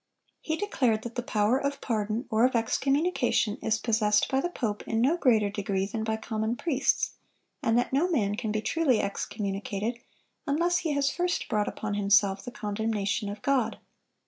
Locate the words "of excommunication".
2.43-3.57